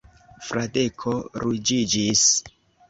Fradeko 0.47 1.15
ruĝiĝis. 1.45 2.29